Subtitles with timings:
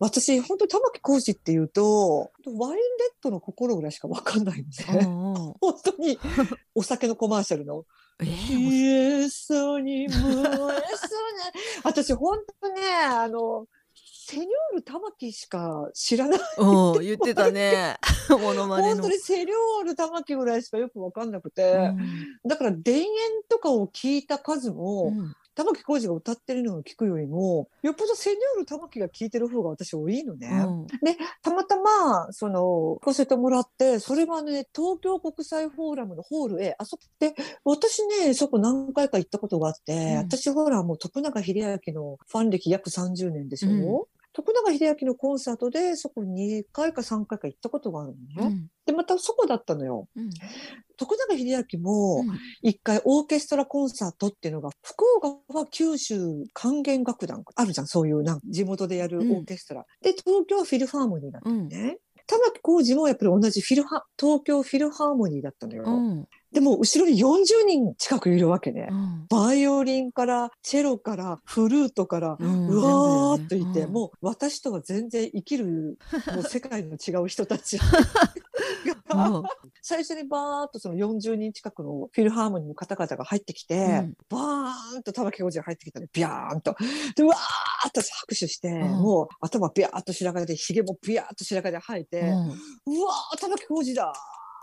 [0.00, 2.78] 私、本当玉置浩二っていうと、ワインレッ
[3.22, 5.54] ドの心ぐらいしかわかんないんで、うんうん。
[5.60, 6.18] 本当に
[6.74, 7.84] お酒のコマーシャルの、
[8.18, 8.86] えーイ
[9.24, 10.80] エスに燃えそうな、
[11.84, 16.40] 私、本当ね、あの、セニョール玉木しか知らない。
[16.58, 17.98] うん、言ってたね。
[18.30, 19.08] モノマ本当。
[19.08, 22.48] にセニョール玉木ぐらいしかよくわかんなくて、うん。
[22.48, 23.06] だから田園
[23.48, 30.48] とかを聞いた数も、うん玉置浩二が歌ってるのを聞くよりも、よっぽどセニョール玉木が聞いてる方が私多いのね。
[30.48, 30.86] うん。
[30.86, 40.16] で、たまたま、その、聞かせてもらって、それはね、東京国際フォーラムのホールへ、あそこで、私ね、そこ何回か行ったことがあって、うん。
[40.18, 41.52] 私ほら、もう徳永英
[41.86, 48.54] 明のファン歴約30年でしょ、うん徳永英明のコンサートで、そこ2回か3回か行ったことがあるのね。
[48.54, 50.08] うんで、またそこだったのよ。
[50.16, 50.30] うん
[50.96, 56.18] 徳永英明も、うん一回オーケストラコンサートっていうのが、福岡は九州
[56.52, 59.84] 管弦楽団あるじゃん、そういうなんか地元でやるオーケストラ。
[60.02, 61.98] で、東京はフィルハーモニーだったうんね。
[62.26, 65.84] 玉置浩二もやっぱり同じフィルハ、東京フィルハーモニーだったのよ。
[66.52, 68.88] うんでも後ろに40人近くいるわけね。
[68.90, 69.26] うん。
[69.28, 72.66] バイオリンから、チェロから、フルートから、うん。
[72.66, 75.96] うわーっといて、全部だよねもう私とは全然生きる、
[76.34, 77.78] もう世界の違う人たち。
[79.82, 84.14] 最初にバーっとその40人近くのフィルハーモニーの方々が入ってきて、うん。
[84.28, 86.74] バーンと玉置浩二が入ってきたの、ビャーンと。
[87.14, 88.90] で、うわーっと拍手して、ん。
[89.00, 92.28] もう頭ビャーっと白髪で、髭もビャーっと白髪で生えて、うん。
[92.28, 94.12] うわー、玉置浩二だ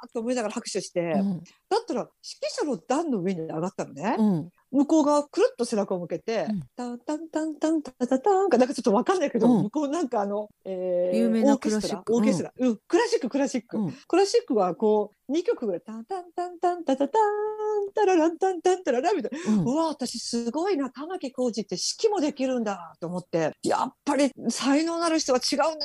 [0.06, 1.44] ーと思いながら拍手して、うん。
[1.70, 2.10] だったら指揮
[2.50, 4.16] 者の段の上に上がったのね。
[4.18, 4.50] うん。
[4.72, 6.64] 向こう側くるっと背中を向けて、うん。
[6.76, 19.54] タンタンタンタンタタタタンかなんかちょっとわかんないけど、うん向こうなんかあの、えー有名なクラシックオーケストラ、うん、クラシッククラシック、うんクラシックはこう2曲ぐらいタンタンタンタンタタタンタラランタンタンタララみたいな。
[19.54, 19.64] うん。
[19.66, 23.52] うわ私すごいな玉置浩二って指揮もできるんだと思って。
[23.64, 25.78] やっぱり才能のある人は違うんだな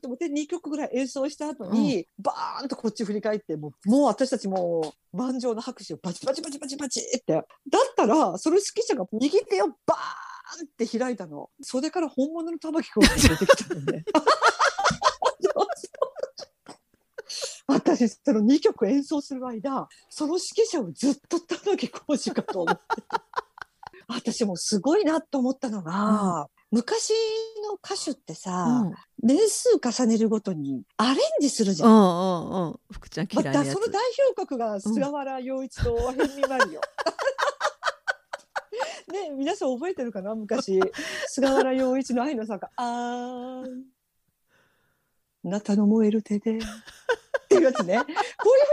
[0.00, 7.32] と思って2曲ぐらい演奏した後に、バーンとこっち振り返ってもうもう私たちもう満場の拍手をバチバチバチバチバチって。
[7.32, 7.44] だっ
[7.96, 11.48] たらその指揮者が右手をバーンって開いたの。
[11.62, 14.04] 袖から本物の玉置浩二が出てきたのね。
[17.70, 22.82] 私その2曲演奏する間その指揮者をずっと玉置浩二かと思って。
[24.08, 27.12] 私もすごいなと思ったのが、昔
[27.64, 28.94] の歌手ってさ、うん。
[29.22, 31.86] 年数重ねるごとにアレンジするじゃ。
[31.86, 32.02] うんんうん
[32.70, 32.80] うん。
[32.92, 33.68] 福ちゃんま嫌いなやつ。
[33.68, 36.80] たその代表格が菅原洋一と辺見マリオ。
[39.12, 40.80] ね皆さん覚えてるかな昔。
[41.28, 43.62] 菅原洋一の愛の坂あ
[45.42, 46.58] なたの燃える手で
[47.60, 47.98] いうやつね。
[47.98, 48.14] こういう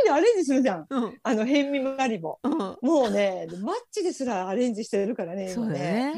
[0.02, 0.86] ふうにアレンジするじゃん。
[0.90, 1.18] うん。
[1.22, 2.40] あの辺見マリも。
[2.44, 2.58] うん。
[2.58, 2.78] も
[3.08, 6.14] うねマッチですらアレンジしてるからね今ね。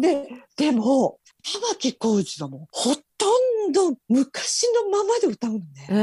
[0.00, 3.26] ででも玉置浩二はもうほと
[3.68, 5.64] んど昔のままで歌うのね。
[5.88, 5.94] え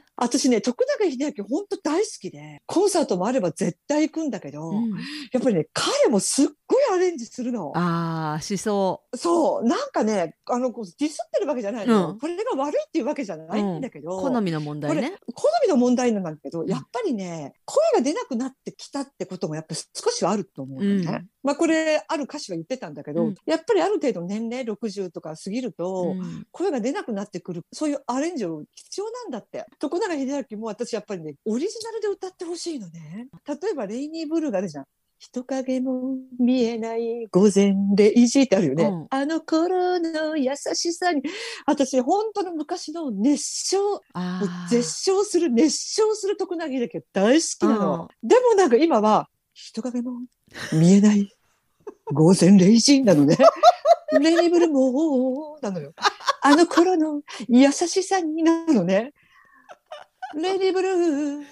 [0.00, 4.90] ー私ね、徳永英明本当大好きで、コンサートもあれば絶対行くんだけど、うん。
[5.32, 7.72] やっぱりね、彼もすっごいアレンジするの。
[7.74, 12.18] ああしそそう、なんかね、あの、ディスってるわけじゃないのよ、うん。
[12.18, 15.16] これが悪いっていうわけじゃないんだけど、う好みの問題ね。
[15.34, 21.06] 好みの問題なんだけど、んやっぱりね、声が出なくなってきたってこともやっぱ少しはあると思うのね。
[21.06, 21.28] うん。
[21.42, 23.34] まあこれ、ある歌手が言ってたんだけど、うん。
[23.46, 26.46] やっぱりある程度年齢60とか過ぎると、うん。
[26.52, 29.66] 声が出なくなってくる、そういうアレンジを必要なんだって。
[29.80, 33.28] 徳永英明も私やっぱりね、オリジナルで歌ってほしいのね。
[33.46, 34.84] 例えば、レイニーブルーがあるじゃん。
[35.18, 38.84] 人影も見えない午前0時ってあるよね。
[38.84, 41.22] うんあの頃の優しさに。
[41.66, 44.02] 私、本当の昔の熱唱、
[44.68, 48.08] 絶唱する、熱唱する徳永英明大好きなの。
[48.22, 50.20] でもなんか今は、人影も
[50.72, 51.30] 見えない
[52.12, 53.38] 午前0時なのね。
[54.20, 55.92] レイニーブルーもなのよ。
[56.42, 59.12] あの頃の優しさになるのね。
[60.34, 61.44] レイニーブルー、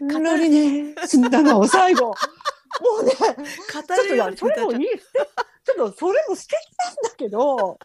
[0.20, 2.14] ロリネスなのを最後。
[2.80, 4.88] もうね、ちょっ語とるようにやそれもいい、
[5.64, 7.78] ちょっとそれも素敵なんだけど、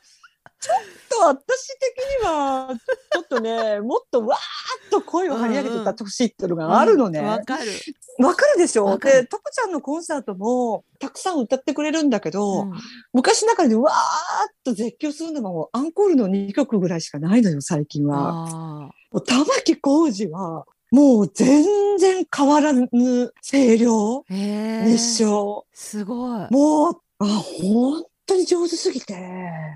[0.59, 0.77] ちょっ
[1.09, 2.75] と私的には、
[3.13, 4.39] ちょっとね、もっとわー
[4.87, 7.19] っと声を張り上げて歌ってほしいっていうのがあるのね。
[7.19, 7.71] うんわかる。
[8.17, 8.97] わかるでしょ？
[8.97, 12.73] で、トコちゃんのコンサートもたくさん歌ってくれるんだけど、うん。
[13.13, 18.47] 昔の中でわーっと絶叫するのもアンコールの2曲ぐらいしかないのよ、最近は。
[18.47, 22.87] あもう玉置浩二は、もう全然変わらぬ
[23.41, 25.65] 声量、熱唱。
[25.73, 27.25] すごいもう、あ、
[27.61, 29.15] 本当に上手すぎて。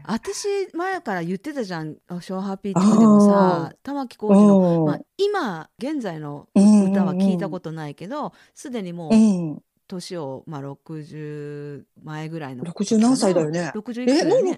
[0.06, 9.64] 私前から言ってたじゃん「ショーハッピー」とかでもさ玉置浩二の、うんまあ、今現在のうん歌は聞いたことないけどすでにもううん。
[9.94, 13.72] 年を、まあ、60前ぐらいの60何歳だよね。
[13.76, 14.58] 60いくつえ、もうだよね 60?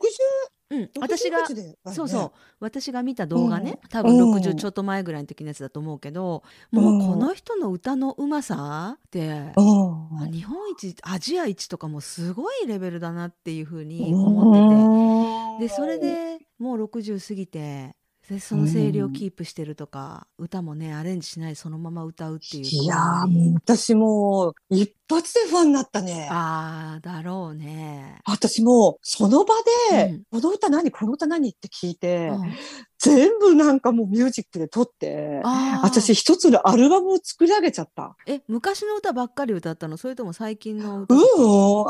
[0.71, 4.35] うん、私が60でそうそう、私が見た動画ね、多分うん。
[4.35, 10.23] 60ちょっと前ぐらいの時のやつだと思うけど、もうこの人の歌のうまさって、うん。
[10.23, 17.95] あ日本一アジア一とかもすごいレベルだなっていうふうに思ってて、でそれでもう60過ぎて
[18.29, 26.27] でその声量キープしてるとか、歌もねアレンジしないそのまま歌うっていういやもう私もう一発でファンになったね。
[26.31, 28.21] あーだろうね。
[28.25, 29.53] 私もうその場
[29.91, 32.53] で、うんこの歌何この歌何って聞いて、うん
[32.97, 35.41] 全部なんかもうミュージックで撮って、
[35.83, 38.15] 私一つのアルバムを作り上げちゃった。
[38.25, 39.97] え昔の歌ばっかり歌ったの？
[39.97, 41.21] それとも最近の歌うん、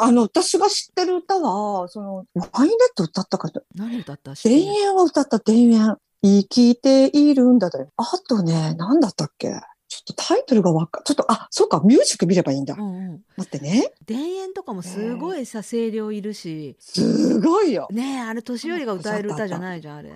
[0.02, 3.62] あの、私が知ってる歌は、その、ワインレッド歌ったかな。
[3.76, 4.36] 何歌った？
[4.36, 5.96] 田園は歌った、田園。
[6.26, 7.90] 生きているんだだよ。
[7.98, 9.50] あとね、何だったっけ？
[9.88, 12.74] ちょっとタイトルがわか、ちょっと、あ、そうか、ミュージック見ればいいんだ。
[12.74, 13.94] うんうん待ってね。
[14.08, 17.88] 田園とかもすごいさ声量いるしすごいよ。
[17.92, 20.12] ねえあれ年寄りが歌える歌じゃないじゃんあれ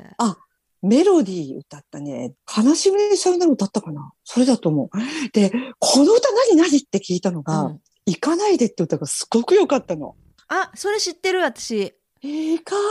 [0.82, 2.34] メロディー歌ったね。
[2.58, 4.12] 悲しみでさよなら歌ったかな？
[4.24, 4.90] それだと思う。
[5.34, 10.16] で、この歌何何って聞いたのが、うん行かないでって歌がすごく良かったの。
[10.48, 12.82] あそれ知ってる私行かな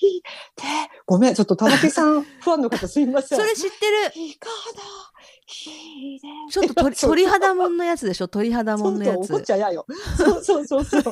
[0.00, 0.22] い
[0.56, 0.62] で。
[1.06, 3.38] ごめん、ちょっと田中さん、 ファンの方すいません。
[3.38, 6.28] それ知ってる行かないで。
[6.50, 8.28] ちょっと鳥鳥肌もんのやつでしょ？
[8.28, 9.86] 鳥肌もんのやつちゃやよ。
[10.16, 11.02] そうそうそうそう。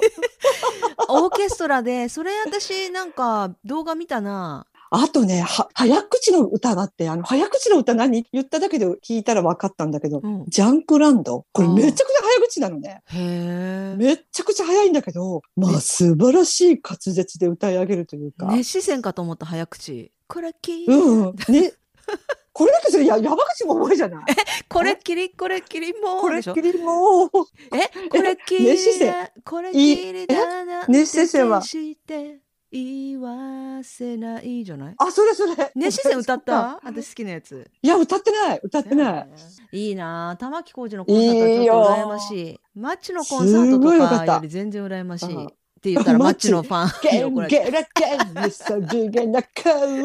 [1.09, 8.27] オーケストラでそれ私なんか動画見たなあとね、は、早口の歌があって、あの、早口の歌何？
[8.33, 10.45] 言っただけで聞いたら分かったんだけど、うん。
[10.47, 11.47] ジャンクランド？
[11.53, 13.03] これめちゃくちゃ早口なのね。
[13.97, 18.47] めっちゃくちゃ早いんだけど、まあ素晴らしい滑舌で歌い上げるというか。
[18.47, 20.13] 熱視線かと思った早口。
[20.27, 21.35] これきうんうん。
[21.49, 21.73] ね。
[22.53, 24.25] これだけそれや山口も重いじゃない？
[24.69, 25.31] これっきり？
[25.31, 26.21] これっきりも？
[26.21, 27.27] これっきりも。
[27.27, 27.31] う。
[27.73, 28.65] えこれっきり？
[28.67, 29.31] 熱視線。
[29.45, 30.87] これっきりだな。
[30.87, 31.63] 熱視線は？
[32.77, 34.95] 言わせないじゃない？
[34.99, 35.71] あ、それそれ。
[35.77, 36.81] 熱視線歌った？
[36.83, 38.61] 私好きなやついや、歌ってない。
[38.63, 39.29] 歌ってない。
[39.73, 45.49] いいなあ玉置浩二のコンサートはちょっと羨ましいマッチのコンサートとかより全然羨ましいうんっ
[45.85, 46.93] て言ったらマッチチのファンに
[47.49, 50.03] ゲンゲラゲン、ミジュゲナカワウ。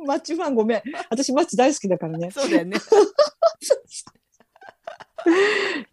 [0.04, 0.82] マッチファンごめん。
[1.08, 2.30] 私マッチ大好きだからね。
[2.30, 2.76] そうだよね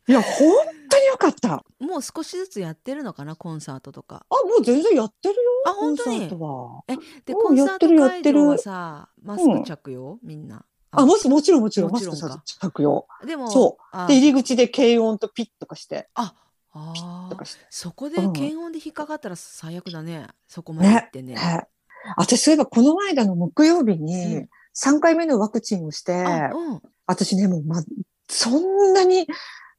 [0.07, 0.53] いや、本
[0.89, 1.53] 当によかった。
[1.55, 4.25] あ、もう少しずつやってるのかなコンサートとか。
[4.29, 5.41] もう全然やってるよ。
[5.65, 6.19] あ本当に？
[6.19, 6.83] コンサートは。
[6.87, 8.39] でうんコンサートやってるやってる。
[8.39, 10.65] 会場はさマスク着用、みんな。
[10.91, 12.37] あ、もしもちろんもちろん、マスもちろんか。
[12.39, 13.07] ク着用。
[13.25, 16.33] でもそあで、入り口で軽音とピッとかして、あ
[16.73, 17.29] あ。
[17.69, 21.33] そこで検温で引っかかったら最悪だね、そこまで行ってね。
[21.33, 21.67] ね。
[22.15, 24.49] 私、そういえばこの間の木曜日うにん。
[24.75, 26.81] 3回目のワクチンをして、あうん。
[27.07, 27.83] 私ね、もう、ま、
[28.27, 29.27] そんなに、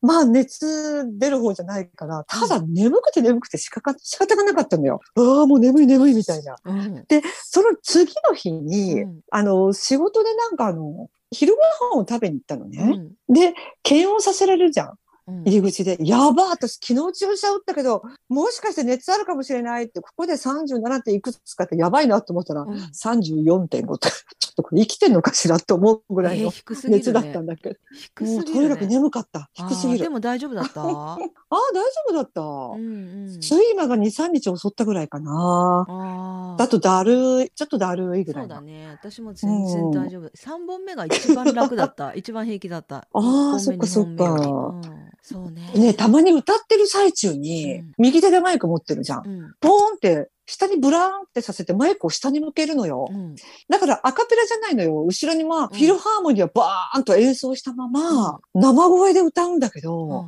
[0.00, 5.00] まあ、熱出る方じゃないから、ただ眠くて眠くて仕方仕方がなかったのよ。
[5.17, 6.56] ああ、もう眠い眠いみたいな。
[6.65, 11.55] うんで、その次の日に、うんあの、仕事でなんかあの、昼
[11.91, 12.85] ご飯を食べに行ったのうね。
[12.85, 14.99] んで、検温させられるじゃん。
[15.29, 15.97] うん入り口で。
[16.01, 24.09] やばー私昨日注射打ったけど、もしかして熱あるかもしれないって、ここで37点いくつかってやばいなと思ったら、うん34.5って、
[24.39, 27.77] ちょっとこれ生きてんのかしらと思うぐらいえーの熱だったんだけど。
[28.17, 29.51] 低もうとすぎる、ね、にかく眠かった。
[29.55, 29.99] 低すぎる。
[29.99, 30.81] あーでも大丈夫だった？
[30.83, 32.41] ああ、大丈夫だった。
[32.41, 35.87] うんうん睡魔が2、3日襲ったぐらいかな。
[35.88, 38.57] あーだとだるい、ちょっとだるいぐらいな。
[38.57, 44.83] そうだね私も全然大丈夫、三本目が一番楽だった 一番平気だったあー一本目そっかそっうん
[45.30, 49.26] そうねねたまに歌ってる最中に、うん右手でマイク持ってるじゃん。
[49.26, 53.08] うんポーンって、下にブラーンってさせてマイクを下に向けるのよ。
[53.11, 53.35] うん
[53.68, 55.04] だからアカペラじゃないのよ。
[55.04, 60.26] 後ろにまあ、うんフィルハーモニーはバーンと演奏したまま、生声で歌うんだけど、うん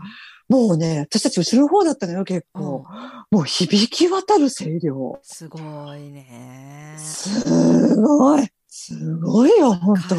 [0.50, 2.84] もうね、私たち後ろの方だったのよ、結構。
[3.30, 5.16] もう響き渡る声量。
[5.22, 5.60] すご
[5.94, 8.48] いねすごい。
[8.66, 10.16] すごいよ、本当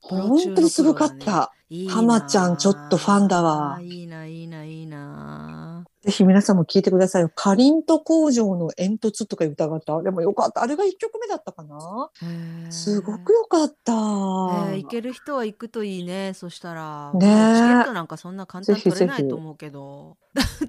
[0.00, 1.52] 本当にすごかった。
[1.70, 7.28] いいな浜ちゃんちょっとファンだわいいないいないいなぜひ皆さんも聞いてくださいよ。
[7.28, 10.00] かりんと工場の煙突とかいう歌があった。
[10.00, 10.62] でもよかった。
[10.62, 12.08] あれが1曲目だったかな
[12.70, 13.92] すごくよかった。
[13.92, 20.16] えー行ける人は行くといいねそしたら、ねえチケットなんかそんな簡単に取れないと思うけど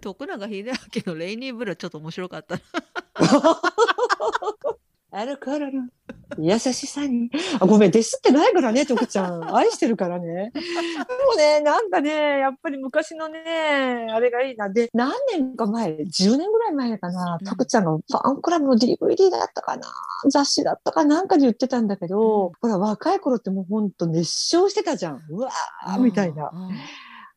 [0.02, 0.74] 徳永英明
[1.06, 2.56] の「レイニーブルー」ちょっと面白かった
[5.12, 5.90] アルコールの
[6.38, 7.32] 優しさに。
[7.60, 9.42] あごめん、ディスってないからね、徳ちゃん。
[9.56, 10.52] 愛してるからね。
[10.54, 10.62] で
[11.26, 14.70] もね、なんかね、やっぱり昔のね、あれがいいな。
[14.70, 19.88] で、何年か前、10年ぐらい前かなう、ん徳ちゃんがファンクラブの DVD だったかな、
[20.30, 25.22] 雑誌だったかなんかで言ってたんだけど、うんほら、若い頃ってもうほんと熱唱してたじゃん。
[25.30, 26.52] うわー、みたいな。
[26.54, 26.70] うん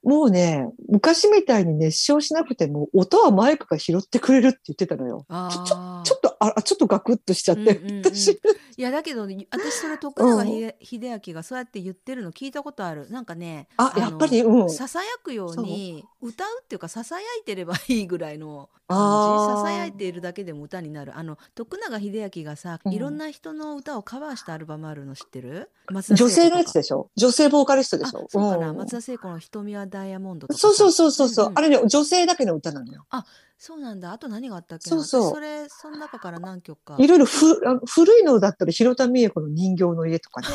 [0.04, 5.24] もうね、昔みたいに熱唱しなくても、音はマイクが拾ってくれるって言ってたのよ。
[5.28, 8.32] ちょちょちょっと、あ、ちょっとガクッとしちゃって、うんうんうん、私。
[8.76, 10.44] いや、だけど、ね、私それ徳永
[10.82, 13.08] 秀明がそうやって言ってるの聞いたことある。
[13.10, 14.70] なんかね、あ、やっぱり、うん。
[14.70, 18.98] ささやくように、歌うっていうか、ささやいてればいいぐらいの感
[19.48, 19.54] じ。
[19.54, 21.16] ささやいているだけでも歌になる。
[21.16, 30.58] あの、徳永秀明がさ、いろんな人の歌をカバーしたアルバムあるの知ってる、女性のやつでしょ女性ボーカリストでしょそうかな、松田聖子の瞳はダイヤモンドとか。
[30.58, 33.06] そうそうそうそうそう、うんうん、あれね、女性だけの歌なのよ。
[33.10, 33.24] あ、
[33.58, 34.12] そうなんだ。
[34.12, 35.30] あと何があったっけそうそう。
[35.30, 36.96] それ、その中から何曲か。
[36.98, 37.54] いろいろふ
[37.86, 40.48] 古いのだったら、広田美恵子の人形の家とかね。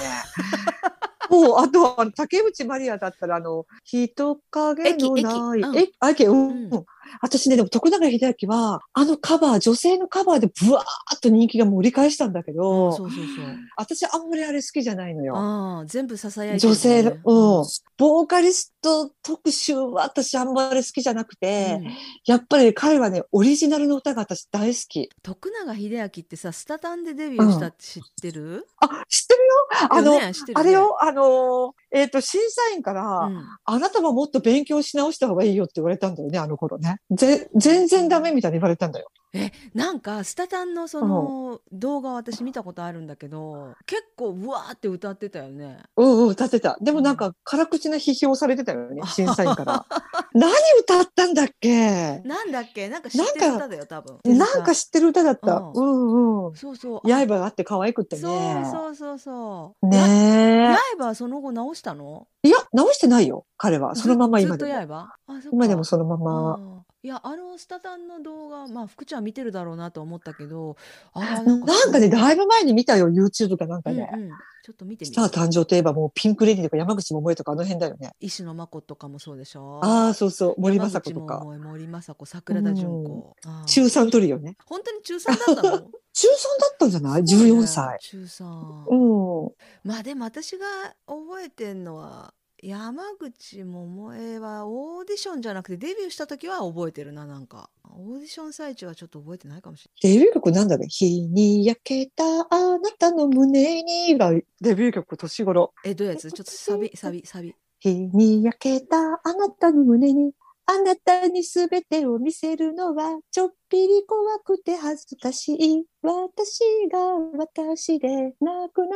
[1.30, 6.74] もう、あとは、竹内まりやだったら、あの、人影のない、え、あ、駅、うん。
[6.74, 6.86] うん
[7.22, 13.28] 私ね、でも徳永英明は、あのカバー、女性のカバーでブワーっと人気が盛り返したんだけど、そうそうそう。
[13.76, 15.86] 私あんまりあれ好きじゃないのよ。
[15.88, 17.66] 全部支え、ね、女性の、うん。
[17.98, 21.94] ボーカリスト特集は私あんまり好きじゃなくて、うん、
[22.26, 25.10] やっぱり彼はね、オリジナルの歌が私大好き。
[25.24, 29.58] 徳永英明ってさ、スタタンでデビューしたって知ってる、うん、あ、知ってるよ。
[29.90, 36.97] あの、ねね、あれよ、あの、えっ、ー、と、審査員から、うん、あなたももっと勉強し直した方がいいよって言われたんだよね、あの頃ね。
[37.12, 39.10] ぜ全然ダメみたいに言われたんだよ。
[39.34, 45.80] えなんかスタタンのその動画私見たことあるんだけど結構うわーって歌ってたよね。
[45.98, 46.78] うんうん歌ってた。
[46.82, 49.86] でもなんか辛口な批評されてたよね審査員から。
[50.34, 52.20] 何歌ったんだっけ？
[52.20, 52.88] なんだっけ？
[52.88, 54.20] なんか知ってる歌だよ多分。
[54.24, 55.58] なんか知ってる歌だった。
[55.58, 57.10] うん、うんうんそうそう。
[57.10, 58.22] 刃があって可愛くってね。
[58.22, 59.88] そうそうそうそう。
[59.88, 60.76] ねえ。
[60.98, 62.28] 刃はその後直したの？
[62.44, 64.72] いや直してないよ彼はそのまま今でも。
[64.72, 65.16] ずっと刃？
[65.52, 66.86] 今でもそのまま。
[67.08, 70.76] いや、あのスタタンの動画、まあ、福ちゃん見てるだろうなと思ったけど、
[71.14, 74.10] ああ、なんかなんかね、だいぶ前に見たよ、YouTube かなんかね。
[74.14, 78.12] うんうん、ちょっと見てみスター誕生といえばもうピンクレディとか山口百恵とかあの辺だよね。
[78.20, 79.80] 石野真子とかもそうでしょ？
[79.86, 81.40] ああ、そうそう、森昌子とか。
[81.46, 83.38] 森昌子、桜田淳子。
[83.68, 84.58] 中3トリオね。
[84.66, 85.90] 本当に中3だったの？
[86.12, 88.00] 中3だったんじゃない ?14 歳。
[88.02, 88.86] 中3。
[88.90, 89.52] うん。
[89.86, 90.66] まあでも私が
[91.08, 92.34] 覚えてんのは、
[92.64, 97.70] 山口百恵はオーディションじゃなくてデビューした時は覚えてるななんか。
[97.84, 100.18] オーディション最中はちょっと覚えてないかもしれない。
[100.18, 104.42] デビュー曲なんだろう日に焼けたあなたの胸にがデ
[104.74, 105.74] ビュー曲年頃。
[105.86, 106.32] えどういうやつ？
[106.32, 107.54] ちょっとサビサビサビ。
[107.80, 110.32] 日に焼けたあなたの胸に
[110.66, 115.86] あなたにすべてを見せるのはちょっぴり怖くて恥ずかしい。
[116.02, 117.00] 私が
[117.38, 118.96] 私でなくな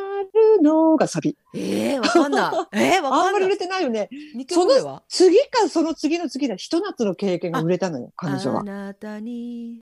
[0.56, 1.36] るのがサビ。
[1.54, 2.80] ええー、わかんない。
[2.80, 3.28] えー、わかんない。
[3.28, 4.10] あんまり売れてないよね。
[4.50, 6.56] その次かその次の次だ。
[6.56, 8.62] ひと夏の経験が売れたのよ、彼女は。
[8.62, 9.82] あなたに。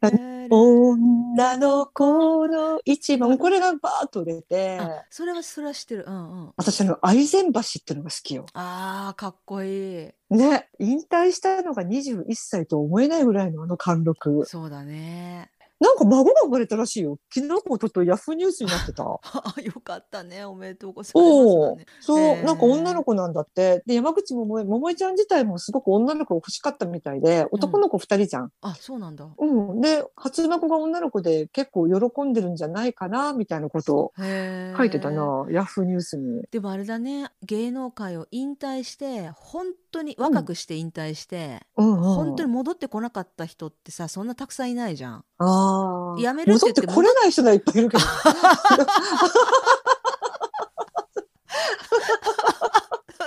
[0.49, 3.37] 女の子の一番。
[3.37, 4.79] これがバーッと売れて。
[5.09, 6.05] それはそれは知ってる。
[6.07, 6.53] うんうん。
[6.57, 8.45] 私あの、愛禅橋っていうのが好きよ。
[8.53, 10.09] ああ、かっこいい。
[10.29, 14.45] ね、引退したのが21歳と思えないぐらいのあの貫禄。
[14.45, 15.51] そうだね。
[15.79, 17.17] なんか孫が生まれたらしいよ。
[17.33, 19.03] 昨日もちょっとヤフーニュースになってた。
[19.63, 20.43] よかったね。
[20.43, 23.81] おめでとうございます、ね、そう、なんか女の子なんだって。
[23.85, 28.43] で、山口百恵、百恵ちゃん自体もすごく女の子欲しかったみたいで、男の子二人じゃん。
[28.43, 29.25] うん、あ、そうなんだ。
[29.37, 29.79] うん。
[29.79, 36.43] で、初孫が女の子で結構喜んでるんじゃないかな、みたいなことを書いてたな、ヤフーニュースに。
[36.51, 45.25] でもあれだね、芸能界を引退して、本当に若くして引退して、うんうんうん、本当に戻ってこなかった人ってさ、そんなたくさんいないじゃん。
[45.37, 46.21] ああ。
[46.21, 48.03] やめるって言って来れない人がいっぱいいるけど。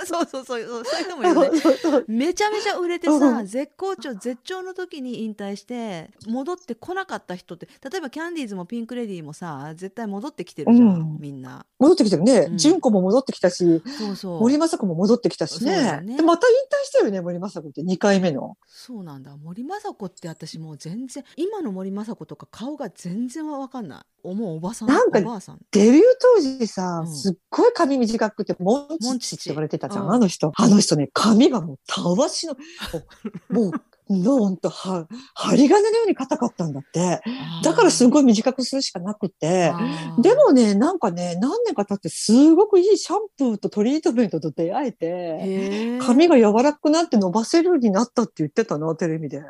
[0.05, 1.59] そうそうそうそうそういう人もいるね
[2.07, 11.65] めちゃめちゃ売れてさ、絶好調絶頂の時に引退して戻ってこなかった人って例えばキャンディーズもピンク・レディーもさ絶対戻ってきてるじゃん、うん、みんな。
[11.79, 12.49] 戻ってきてるね。
[12.55, 14.39] 純子、も戻ってきたしそうそう。
[14.41, 16.01] 森昌子も戻ってきたしね。
[16.01, 16.17] ね。
[16.17, 18.57] でまた引退したよね森昌子って2回目の。
[18.65, 19.35] そうなんだ。
[19.37, 24.03] 森昌子って私もう全然今の森昌子とか顔が全然わかんない。
[24.23, 25.59] 思うおばさんなんかおばあさん。
[25.71, 26.03] デビュー
[26.35, 30.51] 当時さ、うん、すっごい髪短くてモンチって言われてたじゃん、あの人。
[30.55, 32.55] あの人ね髪がもうたわしの
[33.49, 33.71] もう
[34.09, 37.21] のんとは針金のように硬かったんだって。
[37.63, 39.73] だからすごい短くするしかなくて。
[40.19, 49.41] でもねなんかね何年か経ってすごくいいシャンプーとトリートメントと出会えて髪が柔らかくなって伸ばせるようになったって言ってたなテレビで。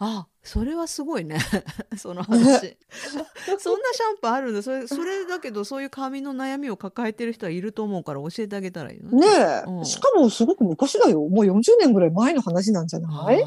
[0.00, 1.38] あ、それはすごいね。
[1.98, 2.38] その話。
[2.38, 4.62] そんなシャンプーあるんだ。
[4.62, 9.26] それ、それだけど、そういう髪の悩みを抱えてる人はいると思うから教えてあげたらいいのね。
[9.28, 11.20] ねえ、うん、しかもすごく昔だよ。
[11.28, 13.42] もう40年ぐらい前の話なんじゃない？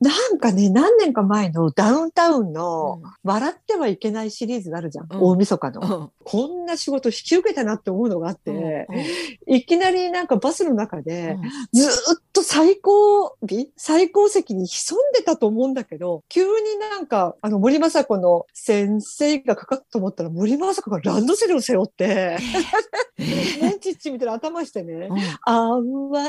[0.00, 3.02] なんかね、何年か前のダウンタウンうのん。
[3.24, 5.06] 笑ってはいけないシリーズがあるじゃん。
[5.10, 5.20] うん。
[5.20, 5.80] 大晦日の。
[5.80, 6.10] うん。
[6.24, 11.50] こんな仕事引き受けたなって思うのがあって、うんいきなりなんかバスの中で、うん。
[11.72, 13.36] ずーっと最高尾
[13.76, 22.38] 最高席に潜んでたと思うんだけど、急になんか、あの森昌子の先生がかかったと思ったら、森昌子がランドセルを背負って、
[23.60, 25.08] モンチッチみたいな頭してね、
[25.44, 25.82] 淡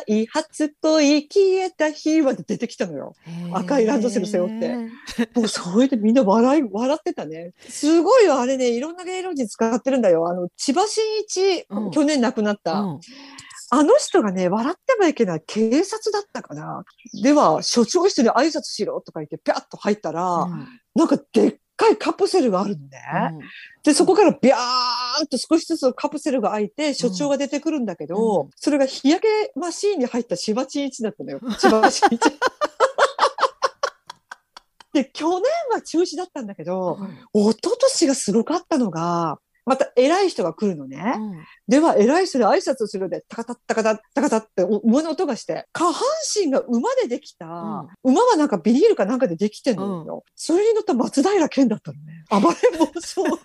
[0.08, 3.14] い初恋消えた日まで出てきたのよ。
[3.60, 4.76] うん赤いランドセル背負って
[5.36, 7.54] もうそれでみんな笑い、笑ってたね。
[7.68, 10.28] すごいよ、あれね、いろんな芸能人使ってるんだよ。
[10.28, 12.74] あの、千葉真一、うん去年亡くなった。
[12.82, 13.00] うん
[13.72, 16.84] あの人がね、笑ってはいけない警察だったかな。
[17.22, 23.00] では、所長室に挨拶しろとか言って、ぴゃっと入ったら、うんなんかでっかいカプセルがあるのね。
[23.84, 31.40] で、そこからビャーンと少しずつカプセルが開いて、所長が出てくるんだけど、うんそれが日焼けマシーンに入った千葉真一だったのよ。
[31.60, 32.20] 千葉真一。
[34.94, 37.00] で、去年は中止だったんだけど、
[37.34, 41.14] 一昨年がすごかったのが、また偉い人が来るのね。
[41.16, 46.02] うんでは、偉い人で挨拶するで、タカタッタカタッタカタってお馬の音がして、下半
[46.36, 47.46] 身が馬でできた、
[48.04, 50.24] 馬はなんかビニールかなんかでできてんのよ。
[50.36, 52.24] それに乗った松平健だったのね。
[52.32, 53.38] 暴れん坊将軍、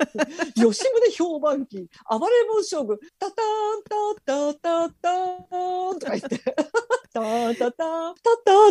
[0.55, 6.39] 吉宗評判記、暴れん坊将軍、タタンタタタターンとか言って、
[7.13, 8.15] タタタタ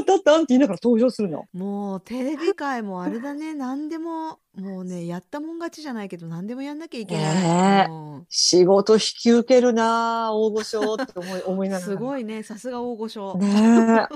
[0.02, 1.46] タタタンって言いながら登場するの。
[1.54, 7.92] もうテレビ界もあれだね何でももうねやったもん勝ちじゃないけど何でもやんなきゃいけない、ねえ。
[7.92, 8.26] うん。
[8.30, 10.94] 仕事引き受けるなあ大御所。
[10.94, 11.86] って思い 思いながら。
[11.92, 13.48] すごいねさすが大御所、ね
[14.12, 14.16] え。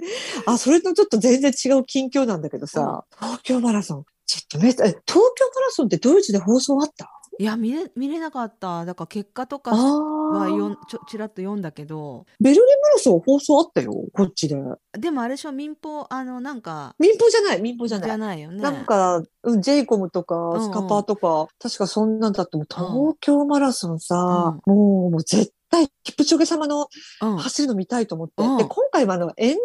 [0.46, 4.04] あ、それとちょっと全然違う近況なんだけどさ、東京マラソン。
[4.26, 5.14] ちょっとめ、え東京
[5.54, 7.17] マラソンってドイツで放送あった？
[7.40, 8.84] いや見れ見れなかった。
[8.84, 10.76] だから結果とかあはよ。
[10.88, 12.26] ちょちらっと読んだけど。
[12.40, 14.56] ベルリンマラソン放送あったよ、こっちで。
[14.98, 18.10] でもあれでしょ民放あのなんか民放じゃない、民放じゃじない。
[18.12, 18.60] ゃないよね。
[18.60, 20.64] なんか、うん、ジェイコムとか、んうん。
[20.64, 26.88] スカパーとか、確かそんなんだって、もう東京マラソンさ、もう、もう絶対、キプチョゲ様の
[27.22, 27.36] うん。
[27.38, 28.42] 走るの見たいと思って。
[28.42, 28.56] うん。
[28.58, 29.58] で、今回はあの、沿道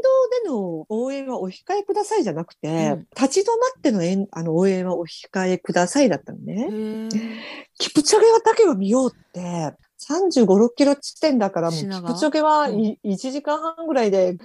[0.44, 3.08] での応援はお控えくださいじゃなくて、うん。
[3.16, 7.10] 立ち止まってのえんあの応援はお控えくださいだったのね。
[7.78, 9.74] キプチョゲはだけは見ようって、
[10.10, 14.38] 35、6キロ地点だから、もうキプチョゲはい1時間半ぐらいで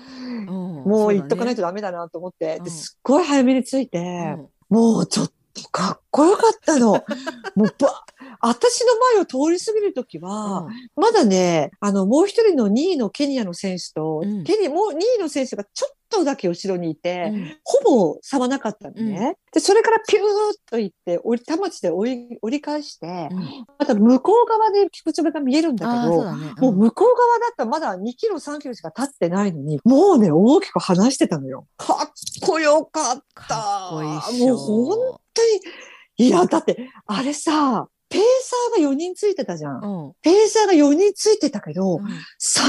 [0.46, 0.84] うん。
[0.84, 2.64] もう行っとかないと、とダメだなと思って、うん。
[2.64, 4.48] ですっごい早めに着いて、うん。
[4.68, 5.32] もうちょっと
[5.70, 6.92] かっこよかったの。
[7.54, 8.04] もうば、
[8.40, 19.36] 私の前を通り過ぎるときは、まだね、あの、もう一人の2位のケニアの選手と、うんケニア、もう2位の選手がちょっとだけ後ろにいて、うんほぼ差はなかったのね。
[19.52, 20.26] で、それからピューッ
[20.70, 31.66] と行って、折り、田町で折り、折り返して、うんまた向こう側で菊池が見えるんだけど、ね、もう向こう側だったらまだ2キロ、3キロしか経ってないのに、もうね、大きく離してたのよ。
[31.76, 33.42] かっこよかった。
[33.48, 35.20] かっこいいもう本
[36.16, 39.80] 当に、いや、だって、あれさ、ペーサーが4人ついてたじゃん。
[39.82, 40.12] うん。
[40.22, 42.04] ペーサーが4人ついてたけど、うん。
[42.04, 42.10] 3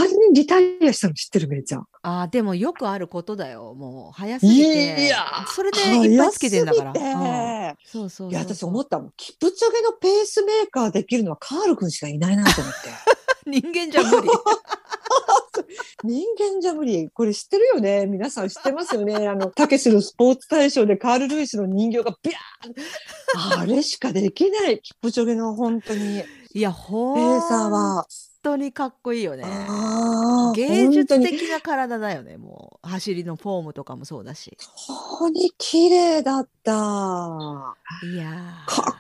[0.08, 1.86] 人リタイアしたの知ってる、めいちゃん。
[2.02, 3.74] あーでもよくあることだよ。
[3.74, 5.06] もう早すぎて。
[5.06, 7.76] いやそれでいっぱいつけてんだから、うん。
[7.86, 8.32] そうそうそうそう。
[8.32, 9.14] いや、私思ったもん。
[9.16, 12.90] キプチョゲのペースメーカーできるのはカール君しかいないなと思って。
[13.50, 14.28] 人間じゃ無理
[16.04, 17.10] 人間じゃ無理。
[17.10, 18.06] これ知ってるよね？
[18.06, 19.28] 皆さん知ってますよね？
[19.28, 24.80] あの、たけしのスポーツ大賞でカール・ルイスの人形がビャーンあれしかできない。
[24.82, 26.24] キプチョゲの本当に。
[26.54, 28.06] いやペ本ーサーは。
[28.42, 29.44] 当にかっこいいよね
[30.56, 36.72] 芸術的な体だよねもう走りのフォームとかもそうだし本当に綺麗だった。
[36.72, 38.96] いやーか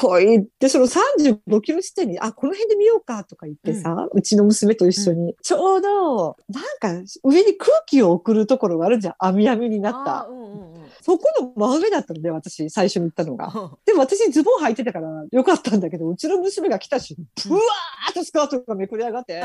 [0.00, 0.46] こいい。
[0.58, 9.14] で、その35キロ地点に、あ、この辺で見ようかとか言ってさ、うちの娘と一緒に、ちょうど、なんか上に空気を送るところがあるじゃん。
[9.18, 10.26] 網網になった。
[10.28, 13.52] うんうんうんそこの真上だったので、私、最初に行ったのが。
[13.84, 19.40] でも私ズボン履いてたからよかったんだけど、うちの娘が来たし、ブワーッとスカートがめくり上がって、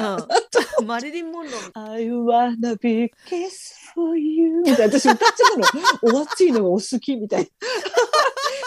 [0.80, 6.18] うん マリリン・モンロー I wanna be kiss for you みたいな、私歌っちゃうの。
[6.20, 7.48] お熱いのがお好きみたいな。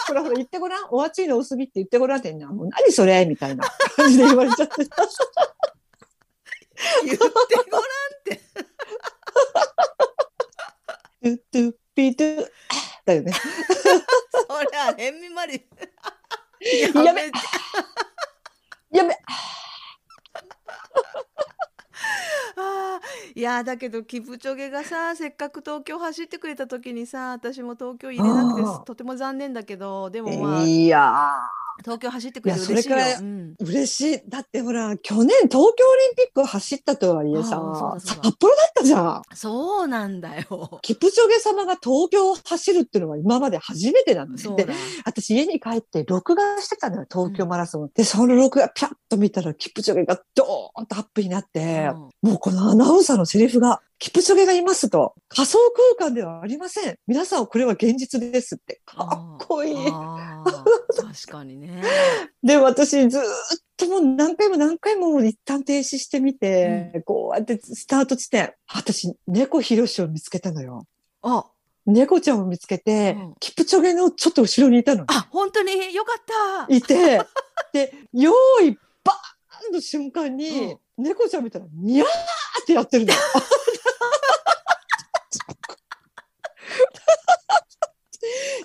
[0.07, 0.87] ほらほら言ってごらん。
[0.91, 2.47] お熱いのお好きって言ってごらんってんな。
[2.47, 3.63] もう何それみたいな
[3.95, 4.73] 感じで言われちゃって。
[7.05, 8.41] 言ってごらんって
[11.21, 12.47] トゥトゥピトゥ、
[13.05, 13.31] だよね。
[13.31, 13.39] そ
[14.71, 15.65] れはヘンミマリ
[17.03, 17.31] やめ
[18.91, 19.17] やめ
[22.57, 31.33] あーいやだけどキプチョゲがさせっかく東京走ってくれた時にさ私も東京入れなくてとても残念だけどでもまあいや
[31.79, 34.21] 東京走ってくれて嬉しいよいうん嬉しい。
[34.29, 35.67] だってほら、去年東京オリ
[36.13, 37.61] ンピック走ったとはいえさ
[37.99, 39.21] 札幌だったじゃん。
[39.33, 44.55] そうなんだよキプチョゲ様が東京を走るっていうのは今まで初めてなんだよ。
[44.55, 44.67] で
[45.05, 47.89] 私家に帰って録画してたのよ、東京マラソン。
[47.93, 55.57] で、その録画ピャッと見たら、キプチョゲがドーンとアップになって、うんもうこのアナウンサーのセリフが、キプチョゲがいますと、仮想
[55.97, 56.97] 空間ではありません。
[57.07, 58.81] 皆さんこれは現実ですって。
[58.85, 59.75] かっこいい。
[59.75, 61.81] 確かにね
[62.43, 63.23] で、私ずーっ
[63.77, 68.53] ともう何回も何回も一旦停止してみて、こうやってスタート地点。
[68.67, 70.85] 私、猫ひろしを見つけたのよ。
[71.21, 71.45] あ
[71.85, 75.05] 猫ちゃんを見つけて、うんキプチョゲのちょっと後ろにいたの。
[75.07, 75.93] あ本当に？
[75.93, 77.21] よかったいて、
[77.71, 78.71] で、用意
[79.05, 83.13] バーンの瞬間に、うん猫ちゃん見たら、にゃーってやってるの。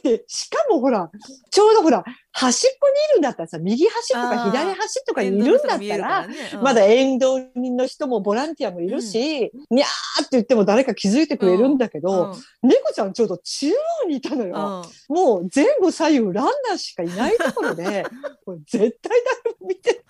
[0.03, 1.11] で、しかもほら、
[1.51, 14.85] ちょうどほら、端っこにいるんだったらさ、右端とか左端とかにいるんだったら、ままだ沿道の人もボランティアもいるし、にゃーって言っても誰か気づいてくれるんだけど、猫ちゃんちょうど中央にいたのよ。
[15.09, 18.07] もう前後左右ランナーしかいないところで、
[18.47, 20.05] これ絶対誰も見て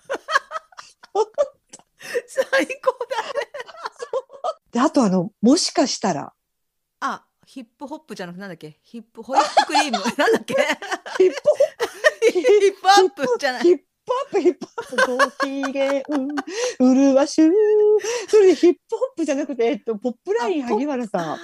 [2.27, 2.45] 最
[2.81, 3.07] 高だ
[4.71, 6.33] で、あとあの、もしかしたら、あ
[7.49, 8.77] ヒップホップじゃなくてなんだっけ？
[8.83, 9.91] ヒップホイップクリーム？
[10.17, 10.53] なんだっけ？
[11.17, 11.37] ヒップ
[12.31, 12.43] ヒッ
[12.79, 13.63] プアップじゃない。
[13.63, 16.03] ヒップアップ、ヒップアップ、ご機嫌、
[16.79, 17.51] うるわしゅう。
[18.27, 21.39] それヒップホップじゃなくて、えっと、ポップライン萩原さん。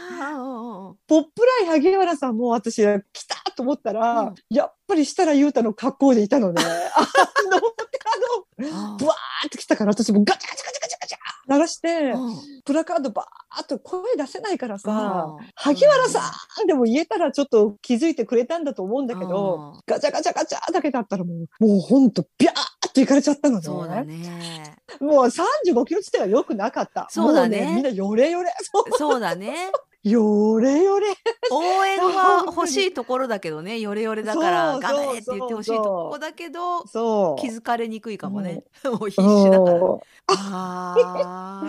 [1.07, 4.35] ポップライン萩原さんも私、来たと思ったら、うん。
[4.49, 6.61] やっぱり設楽悠太の格好でいたのね。
[6.63, 6.71] あの、あ
[8.69, 16.31] の、あブワーって来たから、私もガチャガチャガチャガチャガチャ鳴らして、うんプラカードバーっと声出せないからさ、うん萩原さ
[16.63, 23.63] んでも言えたらちょっと気づいてくれたんだと思うんだけど、うんガチャガチャガチャだけだったらもう、もうほんとビャーっと行かれちゃったのね。
[23.63, 27.08] そうだねもう35キロ地点は良くなかった。
[27.10, 28.51] そうだねもみんなヨレヨレ。
[28.62, 29.71] そうそうだね
[30.03, 31.08] ヨレヨレ。
[32.65, 37.41] 応援は欲しいところだけどねヨレヨレだから頑張れって言ってほしいとこだけどそう。
[37.41, 38.63] 気づかれにくいかもね。
[38.86, 39.80] もう必死だから。
[39.80, 41.63] そあ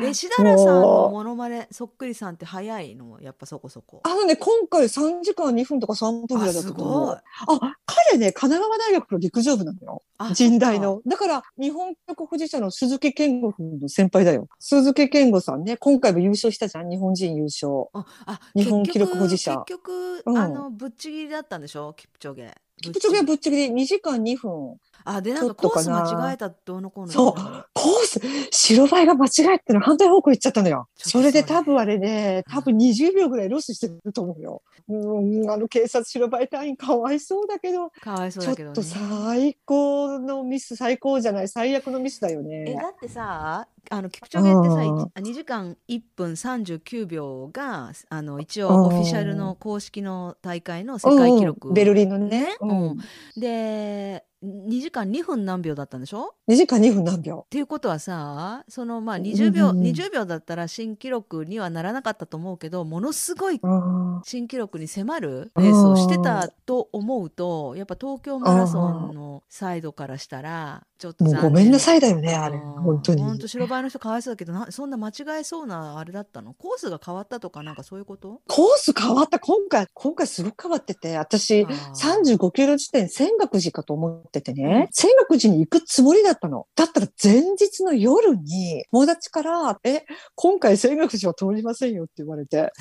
[0.00, 0.06] ー。
[0.06, 3.20] え しだらさんのモノマネそっくりさんって早いの？
[3.20, 4.02] やっぱそこそこ。
[4.04, 7.10] うあのね、今回3時間2分とか3分ぐらいだったと思う。
[7.10, 10.02] ああ、彼ね、神奈川大学の陸上部なのよ。
[10.18, 11.00] あ神大の。
[11.06, 14.48] だから、日本記録保持者の鈴木健吾君の先輩だよ。
[14.58, 16.88] 鈴木健吾さんね、今回も優勝したじゃん。
[16.88, 17.88] 日本人優勝。
[17.92, 19.62] ああ日本記録保持者。
[19.66, 21.92] 結局、うんあのぶっちぎりだったんでしょ？
[21.94, 22.52] キプチョゲ。
[22.82, 23.68] キプチョゲはぶっちぎり。
[23.68, 24.78] 2時間2分。
[25.04, 27.12] あでなんかちょっとコース間違えたどうのこうの。
[27.12, 27.32] そう。
[27.74, 30.88] コース、白バイが間違えてる反対方向行っちゃったのよ。
[30.96, 34.62] ちょっとそれで多分あれね、多分20秒ぐらいロスしてると思うよ。
[34.88, 42.64] うん、あの警察白バイ隊員かわいそうだけど、かわいそうちょっとだけどね最高のミス、最高じゃない、最悪のミスだよね。
[42.68, 45.26] えだってさあのキプチョゲってさうん。
[45.26, 51.74] い2時間1分39秒があの一応オフィシャルの公式の大会の世界記録、うん。
[51.74, 52.34] ベルリンのね。
[52.34, 52.56] ね。
[52.60, 52.98] ううんん。
[53.36, 57.44] で2時間2分何秒だったんでしょ？2時間2分何秒。
[57.46, 72.56] っていうことはさそのまあ20秒、うんうんうん20秒だったら新記録にはならなかったと思うけどものすごいうん新記録に迫るレースをしてたと思うとやっぱ東京マラソンのサイドからしたらちょっとごめんなさいだよね、あれ。
[72.56, 73.22] うん本当に。
[73.22, 76.54] 本当白バイの人かわいそうだけどなそんな間違えそうなあれだったの？
[76.54, 78.40] コースが変わったとかなんかそういうこと？
[78.48, 79.38] コース変わった。
[79.38, 86.66] 今回、今回すごく変わってて、私、あー35キロ地点、仙岳寺かと思っててね、仙岳寺に行くつもりだったの。
[86.74, 92.72] だったら前日の夜に、友達から、え、今回仙岳寺は通りませんよって言われて、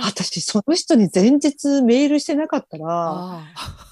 [0.00, 3.44] 私、その人に前日メールしてなかったら、あ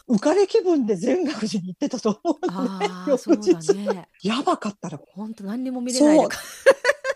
[0.08, 2.88] 浮かれ気分で仙岳寺に行ってたと思うね。
[3.08, 4.98] 翌日だねやばかったら。
[5.14, 6.34] 本当何にも見れないで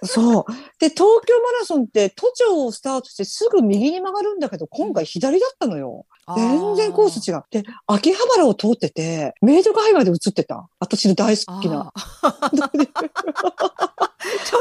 [0.06, 0.44] そう。
[0.78, 6.06] で、東京マラソンって都庁をスタートしてすぐ右に曲がるんだけど、今回左だったのよ。
[6.34, 7.44] 全然コース違う。
[7.50, 10.68] で、秋葉原を通ってて、メイド海岸で映ってた。
[10.80, 11.92] 私の大好きな。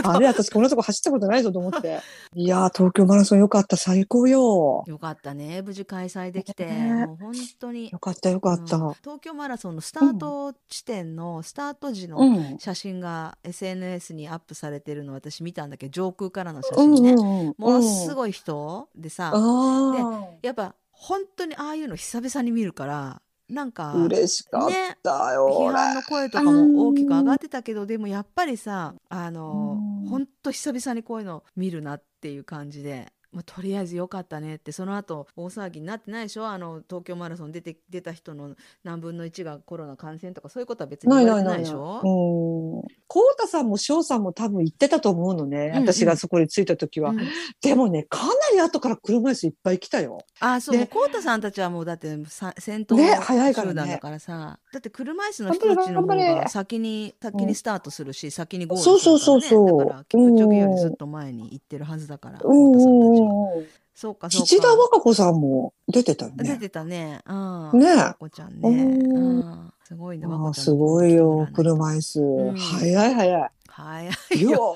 [0.04, 1.99] あれ、私このとこ走ったことないぞと思って。
[2.36, 3.78] いやー、東京マラソンよかった。
[3.78, 4.84] 最高よ。
[4.86, 8.76] よかったね無事開催できて、ねもう本当によかった、よかった。
[8.78, 12.58] うん東京マラソンのスタート地点のスタート時うのん。
[12.60, 17.15] 写真が SNS にアップされてるの私見たんだけど上空からの写うん真ね。
[17.58, 18.15] ものすい。
[18.15, 20.26] ごい人でさ、ああ。
[20.41, 25.50] やっぱ本当にああいうの久々に見るからなんか嬉しかっねたよ。
[25.50, 36.48] 批俺判の声とかも大きく上がってたけどでもやっぱりさあのうん本当久々にこういうの見るなっていう感じでまあ、とりあえずよかったねってその後大騒ぎになってないでしょ？
[36.48, 41.39] あの東京マラソン出て出た人の何分の1がコロナ感染とかそういうことは別にない言わ。
[41.39, 42.02] れてないでしょ？
[42.04, 42.88] うん。
[43.08, 45.58] こうたさんも翔さんも多分行ってたと思うのね。
[45.58, 47.10] うんうん私がそこに着いた時は。
[47.10, 47.19] うん
[47.62, 50.19] でもね、かなり後から車椅子いっぱい来たよ。
[50.39, 63.68] あそうでもうコウタさんたちはもうだってさ先頭ね早いからね集団だからさ、だって車椅子の人たちの方が先に先にスタートするし、先にゴールそうそうそうするからね、そうだからキプチョゲよりずっと前に行ってるはずだから、コうんウタさんたちはうんうん。
[63.94, 66.44] そうかそうか吉田和歌子さんも出てたよね。
[66.44, 67.22] 出てたね。
[67.28, 67.32] う
[67.78, 67.80] ん。
[67.80, 68.68] ね和子ちゃんね。
[68.68, 69.74] うんうん。
[69.84, 70.26] すごいね。
[70.26, 71.76] 和ああ、すごいよ、車。
[71.76, 72.20] 車椅子。
[72.22, 73.52] うん早い早い。
[73.68, 74.42] はい。
[74.42, 74.76] よ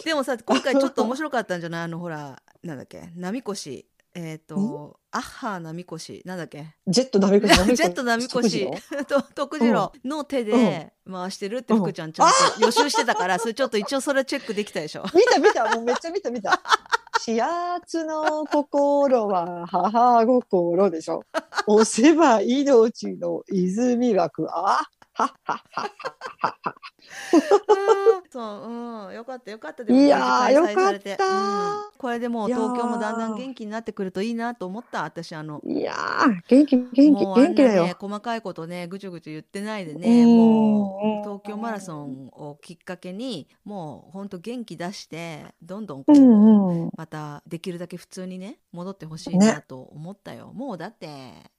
[0.00, 1.82] ーでもさ、今回ちょっと面白かったんじゃない？
[1.82, 3.84] あの、ほら、なんだっけ、波越。
[4.18, 6.22] えっ、と、アッハー波越。
[6.24, 6.74] なんだっけ？
[6.86, 7.52] ジェット波越し。
[7.76, 8.34] ジェット波越
[9.04, 15.04] と徳次郎の手で回してるってうん福ちゃんちゃんと予習してたから、それちょっと一応それチェックできたでしょ。
[15.14, 16.62] 見た見た、もうめっちゃ見た見た。
[17.20, 21.22] 始圧の心は母心でしょ。
[21.66, 24.46] 押せば命の泉枠。
[24.50, 25.90] あはっはっは。
[27.68, 29.82] うんそう、うん、よかったよかった。
[29.82, 31.96] でもいやよかったうん。
[31.96, 35.62] これでもう東京もだんだん元気になってくるといいなと思った私あの。
[35.64, 37.84] いやー、元気、元気、元気だよ。
[37.84, 37.94] ね。
[37.98, 46.90] 細かいことねぐちょぐちょ言ってないでねうんもう東京マラソンをきっかけにもうほんと元気出してどんどんこう、うんうん。
[46.94, 49.46] またできるだけ普通にね戻ってほしいね。
[49.46, 51.08] なと思ったよ、もうだって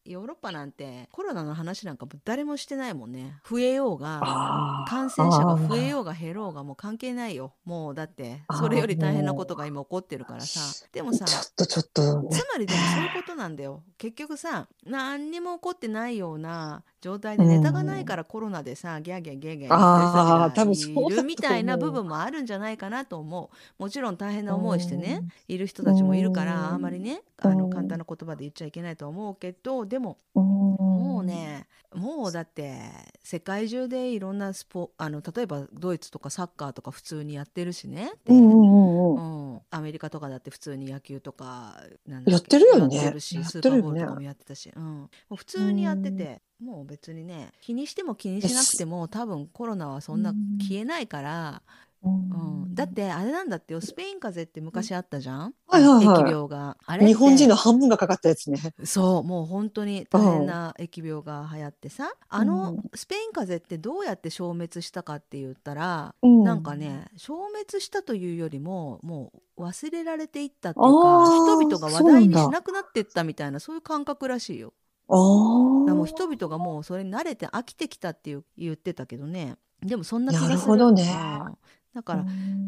[0.05, 3.37] ヨーロッパなんてコロナの話なんか誰もしてないもんね。
[3.49, 7.53] 増えようが感染者が増えようが減ろうがもう関係ないよ。
[7.63, 10.59] もうだってそれより大変なことが今起こってるからさ。
[10.91, 12.21] でもさちょっとちょっと。
[12.23, 12.45] ねつ。
[12.51, 13.83] まりでもそういうことなんだよ。
[13.97, 23.49] 結局さ何にも起こってないような状態でネタがないからコロナでさギャーギャーギャーギャー言っているみたいな部分もあるんじゃないかなと思
[23.79, 23.81] う。
[23.81, 26.65] もちろん大変な思いしてねいる人たちもいるからうん。
[26.73, 27.57] あんまりねあうん。
[27.57, 30.43] の簡単な言葉で言っちゃいけないと思うけどでもうん。
[30.43, 32.79] もうねもうだって
[33.23, 38.11] 世界中でいろんなスポあの例えばドイツとかサッカーとか普通にやってるしね。
[38.27, 41.75] うんアメリカとかだって普通に野球とか
[42.07, 42.95] やってるよね。
[42.95, 51.63] やってるしスーパーボールとかもやってたし、うん、もう普通にやっててもう別にね気にしても気にしなくても多分コロナはそんな消えないから、
[52.07, 53.81] うん、だってあれなんだってよ。
[53.81, 56.23] スペイン風邪って昔あったじゃん、はいはいはい。
[56.23, 56.77] 疫病が。
[56.85, 58.59] あれ日本人の半分がかかったやつね。
[58.83, 62.11] そうもう本当に大変な疫病が流行ってさ。
[62.29, 62.83] あのうん。
[62.93, 66.43] スペイン風邪ってどうやって消滅したかって言ったら、うん。
[66.43, 72.43] なんかね消滅したというよりももう忘れられていったっていうあかー人々が話題にそうなんだ。
[72.43, 74.73] しなくなってったみたいなそういう感覚らしいよ。
[75.09, 75.17] ああ。
[75.17, 79.55] だからもう人々がもうそれに慣れて飽きてきたっていう言ってたけどね。
[79.81, 80.49] でもそんな気がする。
[80.49, 81.03] なるほどね。
[81.41, 81.57] うん
[81.97, 82.25] だから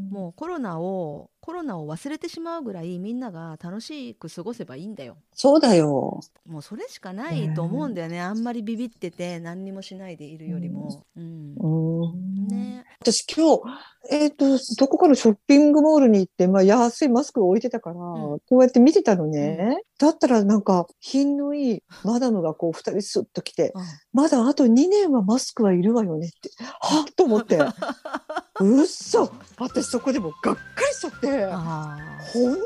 [0.10, 5.18] もうコロナをコロナを忘れてしまうぐらいみんなが楽しく過ごせばいいんだよ。
[5.34, 6.20] そうだよ。
[6.48, 11.06] もうそれしかないと思うんだよね、あんまりビビってて何にもしないでいるよりも。
[11.16, 11.54] うん。
[11.60, 12.48] うん。
[12.48, 13.62] ね、私今日、
[14.10, 19.78] えっ、と、どこかのショッピングモールに行って、まあ安いマスクを置いてたから、こうやって見てたのね。
[20.00, 23.74] だったらなんか、品のいいマダムがこう二人スッと来て、
[24.12, 27.58] まだあと2年はマスクはいるわよねって、はっと思って、
[28.60, 31.98] うっそ私そこでもがっかりしちゃって、あ
[32.34, 32.62] 本当に？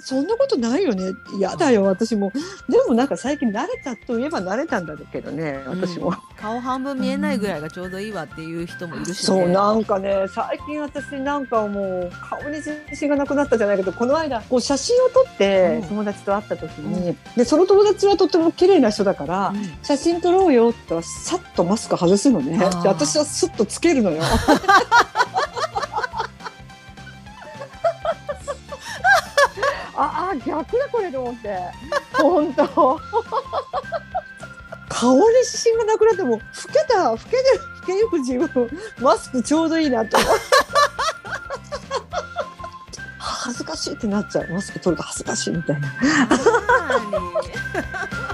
[0.00, 1.12] そんなことないよね。
[1.36, 2.30] 嫌だよ私も。
[2.68, 15.88] でもなんか最近慣れたといえば慣れたんだけどね私も、ー顔半分見えないぐらいがちょうどいいわっていう人もいるし、ね、そうなんかね最近私なんかもう顔に自信がなくなったじゃないけどこの間こう写真を撮ってうん。
[15.88, 19.62] 友達と会った時に、でその友達はとても綺麗な人だから、うん。
[19.82, 22.58] 写真撮ろうよってさっとマスク外すのね。
[22.84, 24.22] 私はスッとつけるのよ。
[30.02, 31.58] ああ逆だこれと思って。
[32.16, 32.98] 本当。
[34.88, 36.38] 顔に自信がなくなっても老
[36.72, 37.42] けた老けてる
[37.80, 40.16] 老けゆく自分マスクちょうどいいなと。
[43.18, 44.48] 恥ずかしいってなっちゃう。
[44.48, 45.88] マスク取ると恥ずかしいみたいな。
[46.88, 48.29] 何